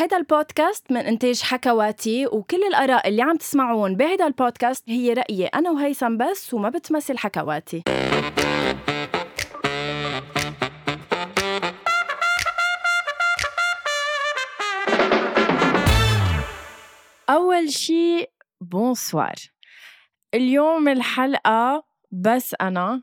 [0.00, 5.70] هيدا البودكاست من إنتاج حكواتي وكل الآراء اللي عم تسمعون بهيدا البودكاست هي رأيي أنا
[5.70, 7.82] وهيثم بس وما بتمثل حكواتي.
[17.30, 18.26] أول شي
[18.60, 19.34] بونسوار
[20.34, 23.02] اليوم الحلقة بس أنا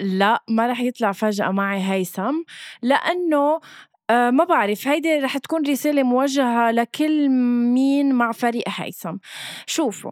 [0.00, 2.42] لا ما رح يطلع فجأة معي هيثم
[2.82, 3.60] لأنه
[4.10, 4.88] آه ما بعرف.
[4.88, 7.28] هيدي رح تكون رسالة موجهة لكل
[7.74, 9.16] مين مع فريق هيثم.
[9.66, 10.10] شوفوا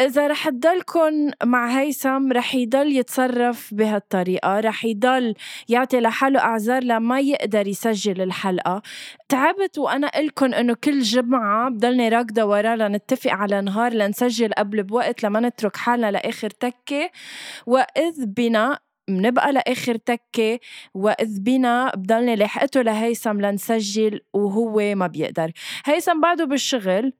[0.00, 5.34] إذا رح تضلكن مع هيثم رح يضل يتصرف بهالطريقة رح يضل
[5.68, 8.82] يعطي لحاله أعذار لما يقدر يسجل الحلقة.
[9.28, 15.22] تعبت وأنا قلكن إنه كل جمعة بضلني راكدة وراه لنتفق على نهار لنسجل قبل بوقت
[15.24, 17.10] لما نترك حالنا لآخر تكة.
[17.66, 18.78] وإذ بنا
[19.10, 20.58] منبقى لآخر تكة
[20.94, 25.52] وإذ بنا بضلني لاحقته لهيثم لنسجل وهو ما بيقدر.
[25.84, 27.12] هيثم بعده بالشغل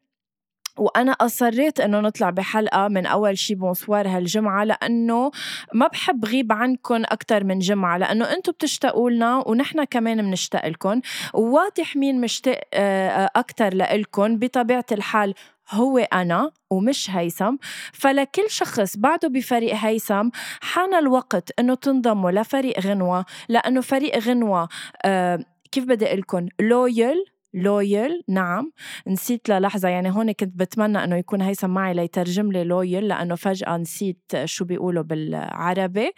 [0.81, 5.31] وأنا أصريت إنه نطلع بحلقة من أول شي بونسوار هالجمعة لأنه
[5.75, 11.01] ما بحب غيب عنكم أكثر من جمعة لأنه أنتم بتشتاقوا لنا ونحن كمان بنشتاق لكم
[11.35, 15.35] وواضح مين مشتاق آه، أكثر لإلكم بطبيعة الحال
[15.71, 17.57] هو أنا ومش هيثم.
[17.93, 20.29] فلكل شخص بعده بفريق هيثم
[20.61, 24.69] حان الوقت إنه تنضموا لفريق غنوة لأنه فريق غنوة
[25.05, 28.73] آه كيف بدي أقول لكم؟ loyal loyal نعم.
[29.07, 33.77] نسيت للحظة يعني هون كنت بتمنى إنه يكون هيثم معي ليترجم لي loyal لأنه فجأة
[33.77, 36.13] نسيت شو بيقولوا بالعربي.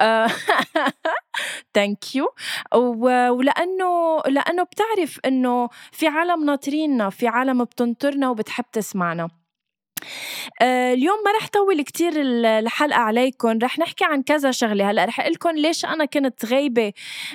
[1.74, 2.26] thank you
[2.74, 9.41] ولأنه لأنه بتعرف إنه في عالم ناطريننا في عالم بتنطرنا وبتحب تسمعنا.
[10.62, 14.90] اليوم ما رح طول كتير الحلقة عليكم رح نحكي عن كذا شغلة.
[14.90, 16.92] هلأ رح لكم ليش أنا كنت غايبة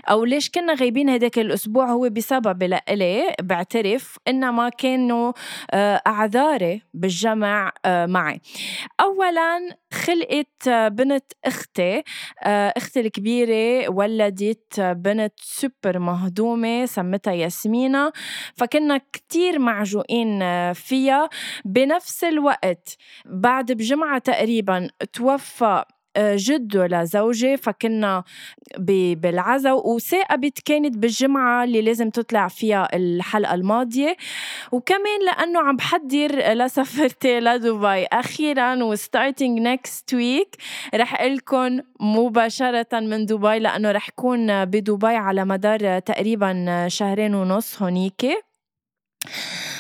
[0.09, 5.33] أو ليش كنا غايبين هداك الأسبوع هو بسبب لإلي بعترف إنما كانوا
[5.71, 8.41] آه، أعذاري بالجمع آه، معي.
[8.99, 12.03] أولا خلقت بنت أختي.
[12.77, 18.11] أختي الكبيرة ولدت بنت سوبر مهضومة سمتها ياسمينة.
[18.56, 21.29] فكنا كتير معجوقين فيها.
[21.66, 22.56] بنفس الوقت
[23.25, 25.84] بعد بجمعة تقريبا توفى
[26.18, 28.23] آه، جده لزوجي فكنا
[28.78, 34.18] بالعزا وثاقبت كانت بالجمعة اللي لازم تطلع فيها الحلقة الماضية.
[34.72, 40.56] وكمان لأنه عم بحضر لسفرتي لدبي أخيرا و starting next week
[40.95, 48.47] رح لكم مباشرة من دبي لأنه رح كون بدبي على مدار تقريبا شهرين ونص هونيكي.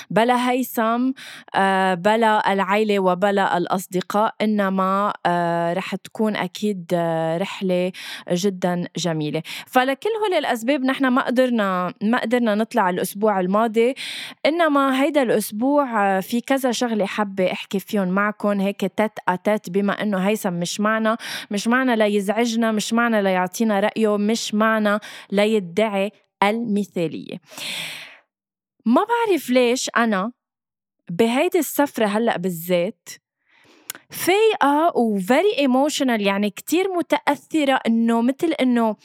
[0.09, 1.11] بلا هيثم
[1.55, 7.91] آه، بلا العيلة وبلا الأصدقاء إنما آه، رح تكون أكيد آه، رحلة
[8.31, 9.41] جدا جميلة.
[9.67, 13.95] فلكل هول الأسباب نحن ما قدرنا ما قدرنا نطلع الأسبوع الماضي
[14.45, 20.17] إنما هيدا الأسبوع في كذا شغلة حابة أحكي فيهم معكم هيك تت أتت بما إنه
[20.17, 21.17] هيثم مش معنا
[21.51, 24.99] مش معنا ليزعجنا مش معنا ليعطينا رأيه مش معنا
[25.31, 26.11] ليدعي
[26.43, 27.37] المثالية.
[28.87, 30.31] ما بعرف ليش أنا
[31.09, 33.09] بهيدي السفرة هلأ بالذات
[34.09, 38.95] فايقة و very emotional يعني كتير متأثرة إنه مثل إنه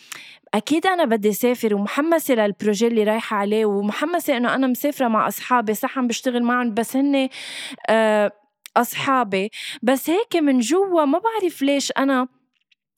[0.55, 5.29] أكيد أنا بدي أسافر ومحمسة لل projet اللي رايحة عليه ومحمسة إنه أنا مسافرة مع
[5.29, 7.29] أصحابي صح عم بشتغل معهم بس هن
[7.91, 8.33] آه،
[8.77, 9.51] أصحابي.
[9.83, 12.29] بس هيك من جوا ما بعرف ليش أنا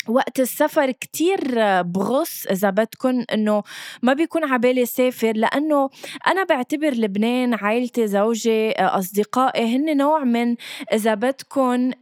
[0.08, 1.40] وقت السفر كتير
[1.82, 3.62] بغص إذا بدكن إنه
[4.02, 5.90] ما بيكون عبالي سافر لأنه
[6.26, 10.56] أنا بعتبر لبنان عائلتي زوجي أصدقائي هن نوع من
[10.92, 11.92] إذا بدكن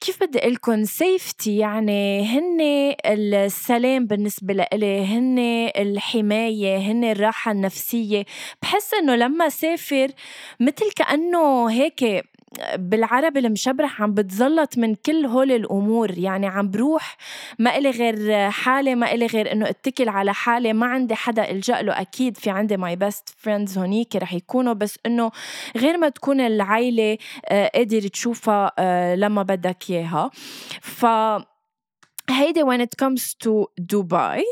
[0.00, 2.60] كيف بدي لكم سيفتي يعني هن
[3.06, 5.38] السلام بالنسبة لإلي هن
[5.76, 8.24] الحماية هن الراحة النفسية.
[8.62, 10.08] بحس إنه لما سافر
[10.60, 12.24] مثل كأنه هيك
[12.74, 16.18] بالعربي المشبرح عم بتزلط من كل هول الأمور.
[16.18, 17.16] يعني عم بروح
[17.58, 20.72] ما إلي غير حالي ما إلي غير إنه اتكل على حالي.
[20.72, 22.00] ما عندي حدا إلجأ له.
[22.00, 24.72] أكيد في عندي my best friends هونيك رح يكونوا.
[24.72, 25.30] بس إنه
[25.76, 27.18] غير ما تكون العيلة
[27.48, 30.30] آه، قادر تشوفها آه، لما بدك إياها.
[30.80, 31.06] ف
[32.30, 34.44] هيدي when it comes to دبي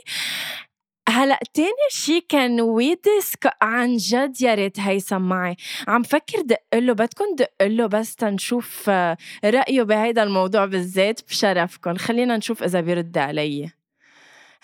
[1.09, 5.57] هلأ تاني شي كان ويدسك عن جد يا ريت هيثم معي.
[5.89, 11.95] عم فكر دق له بدكم دق له بس تنشوف آه، رأيه بهيدا الموضوع بالذات بشرفكم.
[11.95, 13.71] خلينا نشوف إذا بيرد علي.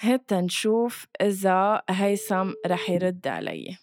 [0.00, 3.76] هات نشوف إذا هيثم رح يرد علي.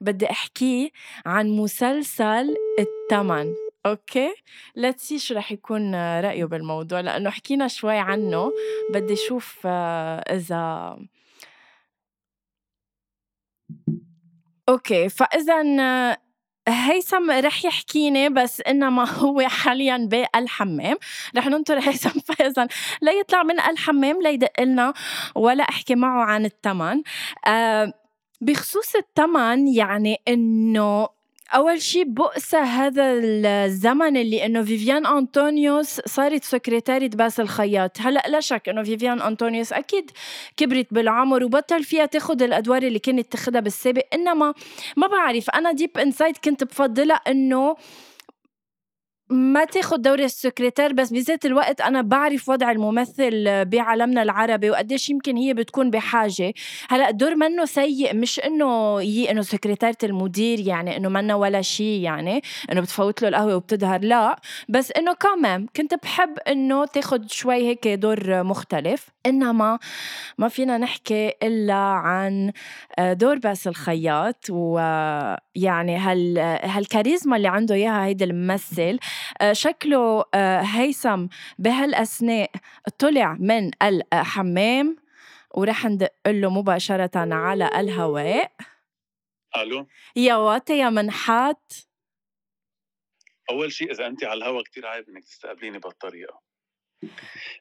[0.00, 0.90] بدي أحكيه
[1.26, 3.54] عن مسلسل التمن
[3.86, 4.34] okay؟
[4.76, 8.52] let's see شو رح يكون رأيه بالموضوع لأنه حكينا شوي عنه.
[8.90, 10.24] بدي أشوف آه،
[14.70, 15.62] okay فاذا
[16.68, 20.96] هيثم رح يحكيني بس انما هو حاليا بالحمام.
[21.36, 22.20] رح ننطر هيثم.
[22.28, 22.68] فإذا
[23.02, 24.94] ل يطلع من الحمام ليدق لنا
[25.34, 27.02] ولا أحكي معه عن الثمن
[27.46, 27.92] آه
[28.40, 31.08] بخصوص الثمن يعني إنه
[31.54, 33.12] أول شيء بؤسى هذا
[33.64, 37.96] الزمن اللي إنه فيفيان أنطونيوس صارت سكرتيرة باسل خياط.
[38.00, 40.10] هلأ لا شك إنه فيفيان أنطونيوس أكيد
[40.56, 44.02] كبرت بالعمر وبطل فيها تاخذ الأدوار اللي كانت تاخذها بالسابق.
[44.14, 44.54] إنما
[44.96, 47.76] ما بعرف أنا deep inside كنت بفضلها إنه
[49.30, 55.36] ما تاخد دور السكرتير بس بذات الوقت أنا بعرف وضع الممثل بعالمنا العربي وقديش يمكن
[55.36, 56.52] هي بتكون بحاجة.
[56.88, 62.00] هلأ الدور منه سيء مش إنه هي إنه سكرتيرة المدير يعني إنه منه ولا شيء
[62.00, 62.42] يعني
[62.72, 64.36] إنه بتفوت له القهوة وبتظهر لا.
[64.68, 69.08] بس إنه كمان كنت بحب إنه تاخد شوي هيك دور مختلف.
[69.26, 69.78] إنما
[70.38, 72.52] ما فينا نحكي إلا عن
[72.98, 78.80] دور باس الخياط ويعني هال هالكاريزما اللي عنده إياها هيدا الممثل.
[78.80, 79.19] آه،
[79.52, 81.26] شكله آه، هيثم
[81.58, 82.50] بهالأثناء
[82.98, 84.96] طلع من الحمام
[85.54, 88.52] ورح ندق له مباشرة على الهواء.
[89.56, 89.86] ألو؟
[90.16, 91.72] يا واتي يا منحات.
[93.50, 96.40] أول شيء إذا انت على الهواء كثير عيب إنك تستقبليني بهالطريقة.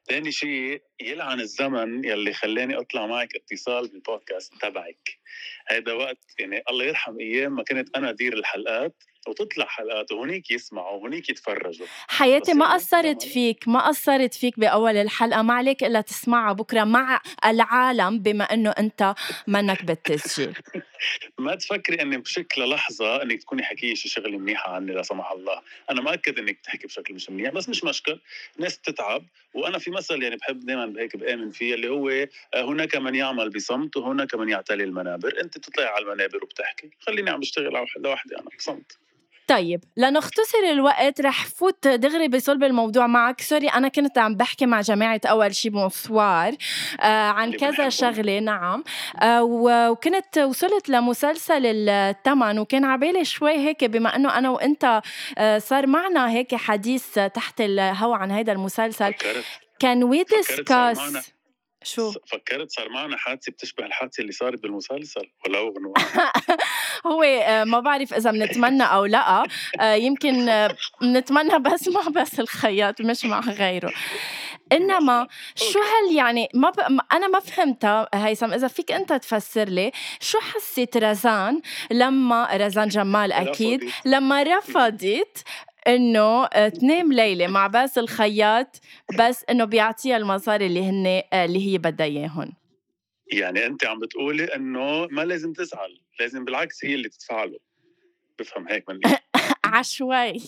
[0.10, 5.20] ثاني شيء يلعن الزمن يلي خلاني أطلع معك اتصال بالبودكاست تبعك.
[5.68, 9.04] هذا وقت يعني الله يرحم أيام ما كنت أنا أدير الحلقات.
[9.28, 11.88] وتطلع حلقات وهنيك يسمعوا وهنيك يتفرجوا.
[12.08, 15.42] حياتي ما قصرت فيك ما قصرت فيك بأول الحلقة.
[15.42, 19.16] ما عليك إلا تسمعها بكرة مع العالم بما إنه أنت
[19.48, 20.54] منك بالتسجيل.
[21.40, 25.62] ما تفكري إني بشكل لحظة إنك تكوني حكي شي شغلة منيحة عني لا سمح الله.
[25.92, 28.20] أنا مأكد إنك تحكي بشكل مش منيح بس مش مشكل
[28.58, 32.96] ناس تتعب وأنا في مثل يعني بحب دائما هيك بآمن فيه اللي هو آه، هناك
[32.96, 35.42] من يعمل بصمت وهناك من يعتلي المنابر.
[35.42, 36.90] أنت تطلعي على المنابر وبتحكي.
[37.00, 38.98] خليني عم بشتغل لوحدي أنا بصمت.
[39.50, 43.42] طيب لنختصر الوقت رح فوت دغري بصلب الموضوع معك.
[43.42, 46.56] sorry أنا كنت عم بحكي مع جماعة أول شي bonsoir
[47.00, 48.84] آه عن كذا شغلة نعم.
[49.22, 55.02] آه وكنت وصلت لمسلسل الثمن وكان عبالي شوي هيك بما إنه أنا وأنت
[55.38, 59.14] آه صار معنا هيك حديث تحت الهوا عن هذا المسلسل.
[59.80, 61.30] كان وي ديسكاس
[61.84, 65.74] شو؟ فكرت صار معنا حادثة بتشبه الحادثة اللي صارت بالمسلسل ولا هو
[67.12, 69.44] هو آه، ما بعرف إذا بنتمنى أو لا
[69.80, 70.68] آه، يمكن
[71.02, 73.94] بنتمنى آه، بس مع بس الخياط مش مع غيره.
[74.72, 76.80] إنما شو هل يعني ما ب...
[77.12, 81.62] أنا ما فهمتها هيثم إذا فيك أنت تفسر لي شو حسيت رزان
[81.92, 85.44] لما رزان جمال أكيد لما رفضت
[85.88, 88.82] إنه تنام ليلة مع باسل خياط
[89.20, 92.54] بس إنه بيعطيها المصاري اللي هن آه، اللي هي بدها اياهم
[93.32, 97.60] يعني أنت عم بتقولي إنه ما لازم تزعل لازم بالعكس هي اللي تدفع له
[98.40, 99.00] بفهم هيك من
[99.66, 100.42] عشوائي.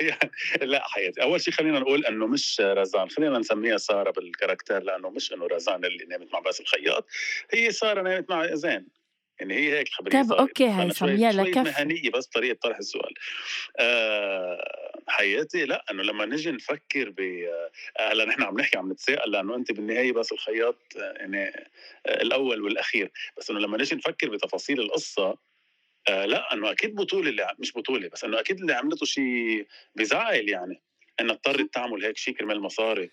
[0.62, 5.10] لا حياتي أول شيء خلينا نقول إنه مش رزان خلينا نسميها سارة بال caractère لأنه
[5.10, 7.06] مش إنه رزان اللي نامت مع باسل خياط
[7.52, 8.86] هي سارة نامت مع زين.
[9.40, 13.14] يعني هي هيك الخبريه طيب أوكي هيثم يلا كفي مهنية بس طريقة طرح السؤال.
[13.78, 19.30] أه حياتي لا إنه لما نجي نفكر ب آه، هلأ نحن عم نحكي عم نتساءل
[19.30, 21.48] لأنه أنت بالنهاية بس الخياط يعني
[22.06, 23.10] آه، الأول والأخير.
[23.38, 25.36] بس إنه لما نجي نفكر بتفاصيل القصة
[26.08, 30.48] آه لا إنه أكيد بطولة اللي مش بطولة بس إنه أكيد اللي عملته شيء بزعل
[30.48, 30.82] يعني.
[31.20, 33.10] انها اضطرت تعمل هيك شيء كرمال مصاري.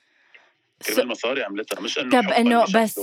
[0.82, 3.00] كرمال مصاري عملتها مش إنه طب إنه بس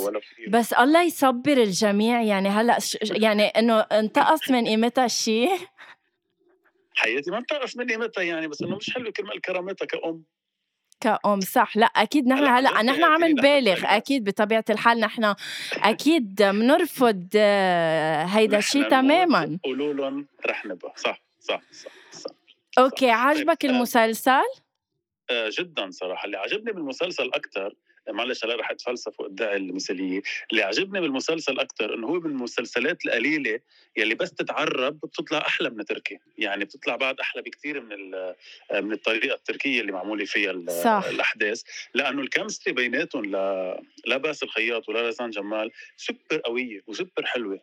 [0.48, 5.50] بس الله يصبر الجميع يعني هلأ يعني إنه انتقص من قيمتها شيء
[6.98, 10.24] حياتي ما انتقص من قيمتها يعني بس إنه مش حلو كرمال كرامتها كأم.
[11.00, 11.76] كأم صح.
[11.76, 15.34] لأ أكيد نحن هلأ نحن عم نبالغ أكيد بطبيعة الحال نحن
[15.74, 19.58] أكيد بنرفض آه، هيدا الشيء تماما.
[19.64, 22.30] قولوا لهم رح نبقى صح صح صح, صح.
[22.78, 24.42] أوكي عجبك طيب، آه، المسلسل؟
[25.30, 26.24] آه، جدا صراحة.
[26.26, 27.74] اللي عجبني بالمسلسل أكثر
[28.10, 33.60] معلش هلا رح أتفلسف وأدعي المثالية، اللي عجبني بالمسلسل أكثر إنه هو من المسلسلات القليلة
[33.96, 38.36] يلي بس تتعرب بتطلع أحلى من تركي، يعني بتطلع بعد أحلى بكثير من آه،
[38.80, 40.54] من الطريقة التركية اللي معمولة فيها
[40.84, 41.04] صح.
[41.08, 41.62] الأحداث،
[41.94, 43.24] لأنه ال chemistry بيناتهم
[44.06, 47.60] لباسل خياط ولا رزان جمال سوبر قوية وسوبر حلوة.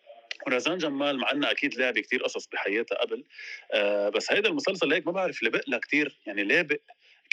[0.48, 3.24] ورزان جمال مع إنها أكيد لاعبة كثير قصص بحياتها قبل
[3.72, 6.80] آه بس هيدا المسلسل هيك ما بعرف لبق لها كثير يعني لابق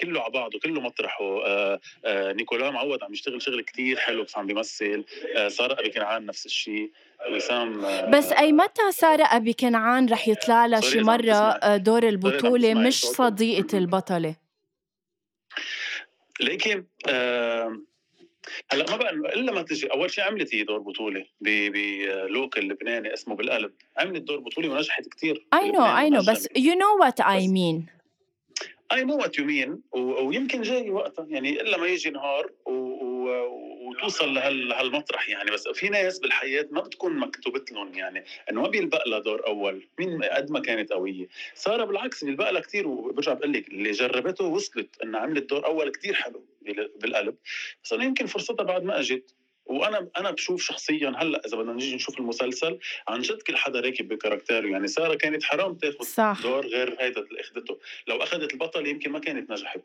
[0.01, 1.47] كله على بعضه كله مطرحه.
[1.47, 5.05] آه آه نيكولا معود عم يشتغل شغل كتير حلو بس عم بيمثل.
[5.37, 6.91] آه سارة أبي كنعان نفس الشيء
[7.31, 13.01] وسام بس أي متى سارة أبي كنعان رح يطلع لها شي آه، دور البطولة؟ مش
[13.01, 14.37] صديقة البطلة.
[16.41, 17.81] لكن آه
[18.73, 19.87] هلأ ما بقى إلا ما تجي.
[19.87, 23.73] أول شيء عملت هي دور بطولة بلوكل لبناني اسمه بالقلب.
[23.99, 27.87] عملت دور بطولة ونجحت كثير I know I know بس you know what I mean
[28.93, 31.27] I know what you mean ويمكن جاي وقتها.
[31.29, 32.71] يعني إلا ما يجي نهار و...
[32.71, 33.63] و...
[33.89, 35.51] وتوصل لهالمطرح يعني.
[35.51, 38.25] بس في ناس بالحياة ما بتكون مكتوبت لهم يعني.
[38.51, 39.89] إنه ما بيلبق لها دور أول.
[39.99, 41.29] من قد ما كانت قوية.
[41.55, 45.91] ساره بالعكس بيلبق لها كثير وبرجع بقول لك اللي جربته وصلت إنها عملت دور أول
[45.91, 46.45] كثير حلو
[47.01, 47.37] بالقلب.
[47.85, 49.35] بس أنا يمكن فرصتها بعد ما أجت.
[49.73, 54.09] وأنا أنا بشوف شخصيا هلأ إذا بدنا نيجي نشوف المسلسل عن جد كل حدا راكب
[54.09, 56.39] بكاركتيره يعني سارة كانت حرام تاخذ صح.
[56.43, 57.79] دور غير هيدا اللي أخذته.
[58.07, 59.81] لو أخذت البطل يمكن ما كانت نجحت.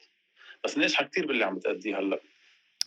[0.63, 2.19] بس ناجحة كثير باللي عم بتأديه هلأ.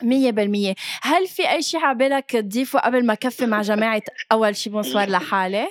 [0.03, 0.75] مية بالمية.
[1.03, 4.03] هل في أي شيء عبالك تضيفه قبل ما كفي مع جماعة
[4.33, 5.69] أول شي بونسوار لحالة؟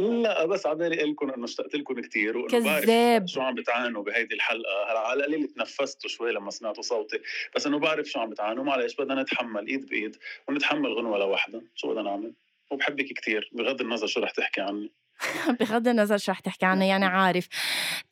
[0.00, 4.34] لا بس على بالي لكم إنه اشتقت لكم كثير وإنه بعرف شو عم بتعانوا بهيدي
[4.34, 4.92] الحلقة.
[4.92, 7.20] هلأ على القليل تنفستوا شوي لما سمعتوا صوتي
[7.56, 8.64] بس إنه بعرف شو عم بتعانوا.
[8.64, 10.16] معلش بدنا نتحمل إيد بإيد
[10.48, 11.62] ونتحمل غنوة لوحدها.
[11.74, 12.32] شو بدنا نعمل؟
[12.70, 14.92] وبحبك كثير بغض النظر شو رح تحكي عني.
[15.60, 17.48] بغض النظر شو رح تحكي عنه يعني عارف.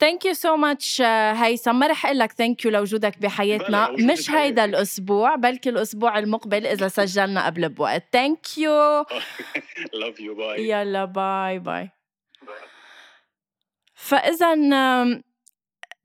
[0.00, 1.74] thank you so much هيثم.
[1.78, 3.90] ما رح أقول لك thank you لوجودك بحياتنا.
[3.90, 8.04] مش هيدا الأسبوع بلكي الأسبوع المقبل إذا سجلنا قبل بوقت.
[8.12, 9.04] thank you
[9.92, 11.90] love you bye يلا bye bye
[13.94, 14.54] فاذا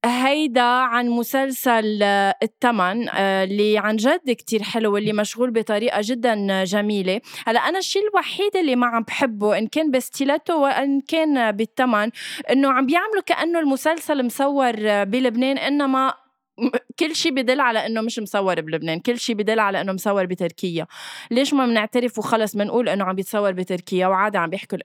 [0.06, 6.64] هيدا عن مسلسل آه، التمن آه، اللي عن جد كتير حلو واللي مشغول بطريقة جدا
[6.64, 7.22] جميلة.
[7.48, 12.10] هلأ أنا الشيء الوحيد اللي ما عم بحبه إن كان بستيلاتو وإن كان بالتمن
[12.52, 16.14] إنه عم بيعملوا كأنه المسلسل مصور آه، بلبنان إنما
[17.00, 20.88] كل شيء بدل على إنه مش مصور بلبنان كل شيء بدل على إنه مصور بتركيا.
[21.32, 24.78] ليش ما بنعترف وخلص بنقول إنه عم بيتصور بتركيا وعادة عم بيحكوا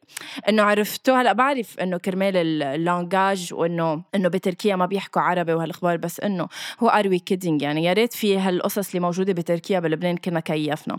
[0.48, 5.96] إنه عرفتوا هلأ بعرف إنه كرمال ال language وإنه إنه بتركيا ما بيحكوا عربي وهالأخبار
[5.96, 6.48] بس إنه
[6.80, 10.96] who are we kidding يعني يا ريت في هالقصص اللي موجودة بتركيا بلبنان كنا كيفنا.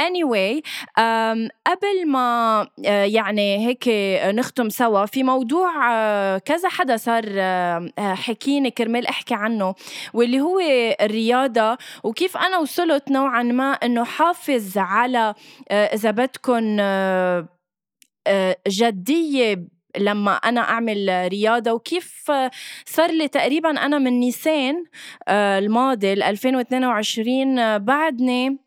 [0.00, 0.60] anyway
[0.98, 3.88] um, قبل ما uh, يعني هيك
[4.34, 9.74] نختم سوا في موضوع uh, كذا حدا صار uh, حكيني كرمال أحكي عنه.
[10.14, 10.60] واللي هو
[11.00, 15.34] الرياضة وكيف أنا وصلت نوعا ما أنه حافظ على
[15.70, 17.48] آه، إذا بدكم آه،
[18.26, 19.66] آه، جدية
[19.98, 22.32] لما أنا أعمل رياضة وكيف
[22.86, 24.84] صار لي تقريبا أنا من نيسان
[25.28, 28.58] الماضي 2022 بعدني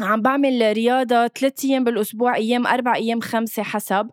[0.00, 4.10] عم بعمل رياضة ثلاث أيام بالأسبوع أيام أربع أيام خمسة حسب.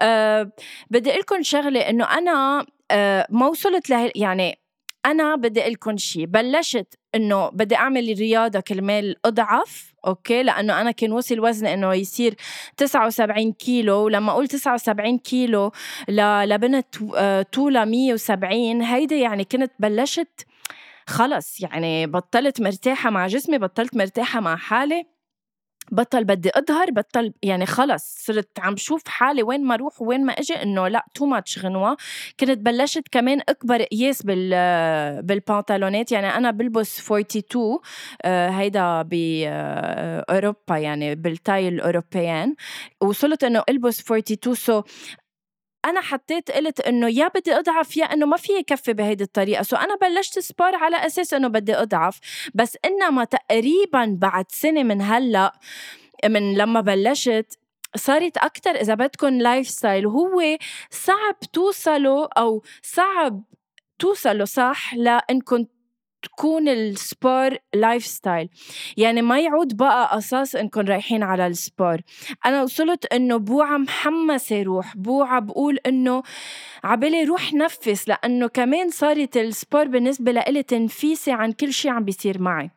[0.00, 0.52] أه
[0.90, 4.58] بدي أقول لكم شغلة إنه أنا أه ما وصلت له يعني
[5.06, 10.90] أنا بدي أقول لكم شيء بلشت إنه بدي أعمل رياضة كرمال أضعف أوكي؟ لأنه أنا
[10.90, 12.34] كان وصل وزني إنه يصير
[12.76, 15.72] 79 كيلو ولما أقول 79 كيلو
[16.08, 20.46] لبنت آه، طولها 170 هيدا يعني كنت بلشت
[21.08, 25.17] خلص يعني بطلت مرتاحة مع جسمي بطلت مرتاحة مع حالي.
[25.92, 30.32] بطل بدي أظهر بطل يعني خلص صرت عم شوف حالي وين ما أروح وين ما
[30.32, 31.96] إجي إنه لأ تو ماتش غنوة.
[32.40, 37.78] كنت بلشت كمان أكبر قياس بال بالبنطلونات يعني أنا بلبس 42
[38.22, 42.54] آه، هيدا بأوروبا آه، يعني بال taille الأ européenne.
[43.00, 44.82] وصلت إنه ألبس 42 so
[45.88, 49.62] أنا حطيت قلت إنه يا بدي أضعف يا إنه ما في يكفي بهيدي الطريقة.
[49.62, 52.20] so أنا بلشت sport على أساس إنه بدي أضعف.
[52.54, 55.52] بس إنما تقريبا بعد سنة من هلأ
[56.24, 57.58] من لما بلشت
[57.96, 60.56] صارت أكتر إذا بدكم lifestyle وهو
[60.90, 63.42] صعب توصلوا أو صعب
[63.98, 65.64] توصلوا صح لأنكم
[66.22, 68.48] تكون ال sport lifestyle
[68.96, 72.00] يعني ما يعود بقى قصاص انكم رايحين على ال sport
[72.46, 76.22] أنا وصلت إنه بوعى محمسة روح بوعى بقول إنه
[76.84, 82.04] عبالي روح نفس لأنه كمان صارت ال sport بالنسبة لإلي تنفيسي عن كل شيء عم
[82.04, 82.70] بيصير معي.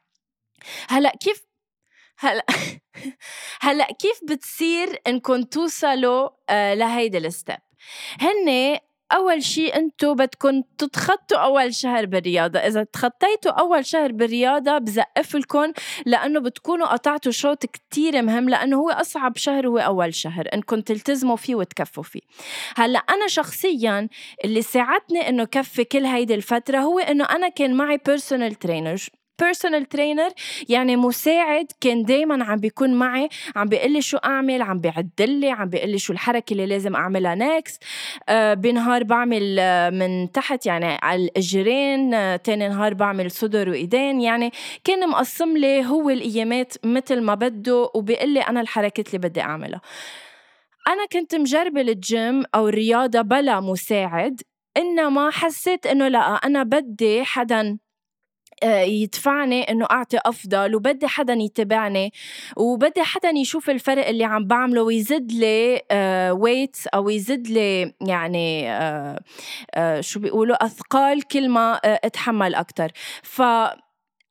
[0.89, 1.43] هلأ كيف؟
[2.19, 2.45] هلأ
[3.61, 7.57] هلأ كيف بتصير انكم توصلوا آه لهيدي ال step
[8.19, 8.77] هن
[9.15, 12.59] أول شيء أنتوا بدكم تتخطوا أول شهر بالرياضة.
[12.59, 15.71] إذا تخطيتوا أول شهر بالرياضة بزقف لكم
[16.05, 20.47] لأنه بتكونوا قطعتوا شوط كتير مهم لأنه هو أصعب شهر هو أول شهر.
[20.53, 22.21] إنكم تلتزموا فيه وتكفوا فيه.
[22.77, 24.07] هلأ أنا شخصيا
[24.45, 29.85] اللي ساعدني إنه كفي كل هيدي الفترة هو إنه أنا كان معي personal trainer personal
[29.85, 30.29] trainer
[30.69, 35.49] يعني مساعد كان دايما عم بيكون معي عم بيقول لي شو أعمل عم بيعدل لي
[35.51, 37.83] عم بيقول لي شو الحركة اللي لازم أعملها next
[38.29, 44.21] آه بنهار بعمل آه من تحت يعني على الاجرين آه تاني نهار بعمل صدر وإيدين.
[44.21, 44.51] يعني
[44.83, 49.81] كان مقسم لي هو الأيامات مثل ما بده وبيقول لي أنا الحركات اللي بدي أعملها.
[50.87, 54.41] أنا كنت مجربة الجيم أو الرياضة بلا مساعد
[54.77, 57.77] إنما حسيت إنه لا أنا بدي حدا
[58.63, 62.13] يدفعني إنه أعطي أفضل وبدي حدا يتابعني
[62.57, 65.81] وبدي حدا يشوف الفرق اللي عم بعمله ويزد لي
[66.31, 72.91] ويت آه، أو يزد لي يعني آه، شو بيقولوا أثقال كل ما أتحمل أكثر
[73.23, 73.41] ف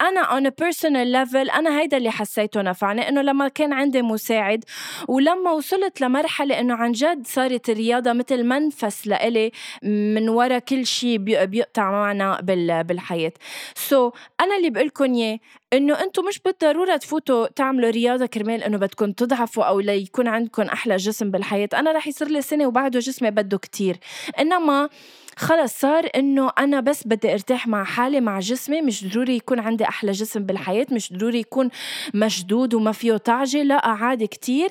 [0.00, 4.64] أنا a personal level أنا هيدا اللي حسيته نفعني إنه لما كان عندي مساعد
[5.08, 9.52] ولما وصلت لمرحلة إنه عن جد صارت الرياضة مثل منفس لإلي
[9.82, 12.40] من ورا كل شيء بيقطع معنا
[12.82, 13.32] بالحياة.
[13.74, 15.38] سو so, أنا اللي بقول لكم إياه
[15.72, 20.96] إنه أنتم مش بالضرورة تفوتوا تعملوا رياضة كرمال إنه بدكم تضعفوا أو ليكون عندكم أحلى
[20.96, 21.68] جسم بالحياة.
[21.74, 23.98] أنا رح يصير لي سنة وبعده جسمي بده كتير.
[24.38, 24.88] إنما
[25.36, 28.82] خلص صار إنه أنا بس بدي أرتاح مع حالي مع جسمي.
[28.82, 31.70] مش ضروري يكون عندي أحلى جسم بالحياة مش ضروري يكون
[32.14, 34.70] مشدود وما فيه طعجه لا عادي كتير.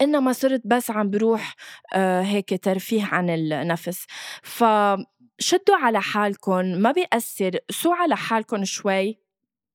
[0.00, 1.54] إنما صرت بس عم بروح
[1.94, 4.06] آه هيك ترفيه عن النفس.
[4.42, 7.58] فشدوا على حالكم ما بيأثر.
[7.70, 9.25] سوا على حالكم شوي.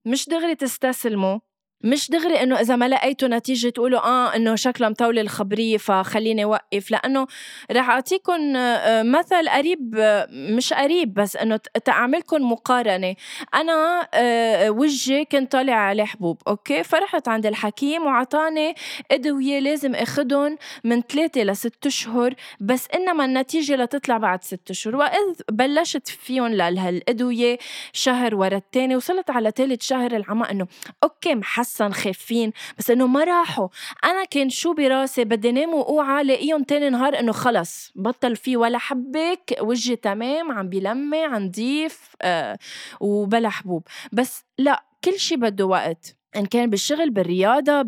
[0.05, 1.39] مش دغري تستسلموا.
[1.83, 6.91] مش دغري إنه إذا ما لقيتوا نتيجة تقولوا آه إنه شكلها مطوله الخبرية فخليني أوقف.
[6.91, 7.27] لأنه
[7.71, 9.95] رح اعطيكم آه، مثل قريب
[10.31, 13.15] مش قريب بس إنه تعملكم مقارنة.
[13.53, 18.75] أنا آه، وجهي كنت طالع عليه حبوب أوكي؟ فرحت عند الحكيم وعطاني
[19.11, 24.95] أدوية لازم اخدهم من ثلاثة لست أشهر بس إنما النتيجة لتطلع بعد ست أشهر.
[24.95, 27.57] وإذ بلشت فيهم لهالأدوية
[27.93, 30.67] شهر ورا الثاني وصلت على ثالث شهر العمى إنه
[31.03, 33.67] أوكي محس حسن خايفين بس إنه ما راحوا.
[34.03, 37.91] أنا كان شو براسي؟ بدي نام وأوعى لاقيهم تاني نهار إنه خلص.
[37.95, 42.57] بطل في ولا حبك وجهي تمام عم بيلمع عم ضيف آه
[42.99, 43.87] وبلا حبوب.
[44.11, 46.20] بس لا كل شي بده وقت.
[46.35, 47.81] إن كان بالشغل بالرياضة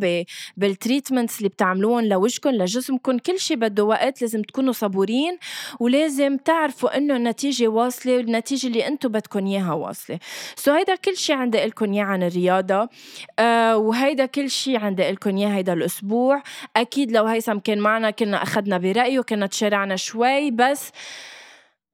[0.58, 5.38] بال treatments اللي بتعملوهم لوجهكم لجسمكم كل شيء بده وقت لازم تكونوا صبورين
[5.80, 10.20] ولازم تعرفوا إنه النتيجة واصلة والنتيجة اللي أنتم بدكم إياها واصلة.
[10.56, 12.90] so هيدا كل شيء عندي لكم إياه عن الرياضة.
[13.40, 16.44] آه وهيدا كل شيء عندي لكم إياه هيدا الأسبوع.
[16.76, 20.92] أكيد لو هيثم كان معنا كنا أخذنا برأيه وكنا تشارعنا شوي بس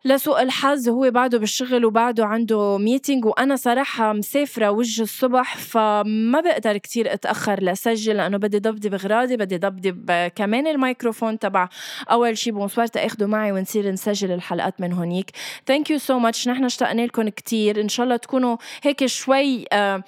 [0.05, 6.77] لسوء الحظ هو بعده بالشغل وبعده عنده meeting وأنا صراحة مسافرة وجه الصبح فما بقدر
[6.77, 9.91] كتير أتأخر لسجل لأنه بدي ضب بغراضي بدي ضب
[10.35, 11.69] كمان الميكروفون تبع
[12.11, 15.31] أول شي bonsoir تأخذوا معي ونصير نسجل الحلقات من هونيك.
[15.65, 17.81] thank you so much نحن اشتقنا لكم كتير.
[17.81, 20.03] إن شاء الله تكونوا هيك شوي آه،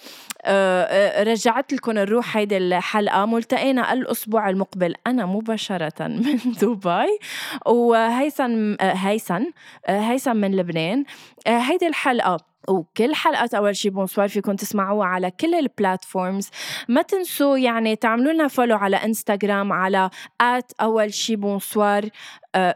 [1.24, 3.26] رجعت لكم الروح هيدي الحلقة.
[3.26, 4.96] ملتقينا الأسبوع المقبل.
[5.08, 7.20] أنا مباشرة من دبي
[7.66, 9.44] وهيثم آه، هيثم
[9.88, 11.04] هيثم من لبنان.
[11.48, 16.50] هيدي الحلقة وكل حلقات أول شي bonsoir فيكم تسمعوها على كل ال platforms
[16.88, 20.10] ما تنسوا يعني تعملوا لنا follow على انستغرام على
[20.42, 22.10] at أول شي bonsoir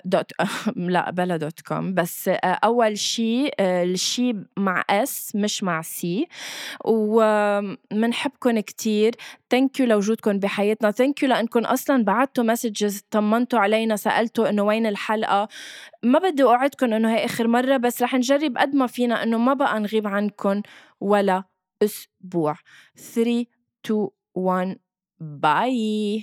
[0.06, 0.32] dot
[0.75, 1.93] لا بلا dot com.
[1.93, 6.28] بس أول شي الشي مع S مش مع C
[6.85, 9.15] ومنحبكم كتير.
[9.49, 10.91] thank you لوجودكم بحياتنا.
[10.91, 15.47] thank you لانكم أصلا بعتوا messages طمنتوا علينا سالتوا إنه وين الحلقة.
[16.03, 19.53] ما بدي اوعدكم إنه هي آخر مرة بس رح نجرب قد ما فينا إنه ما
[19.53, 20.61] بقى نغيب عنكم
[21.01, 21.43] ولا
[21.83, 22.55] أسبوع.
[23.13, 23.45] 3
[23.85, 24.77] 2 1
[25.19, 26.19] باي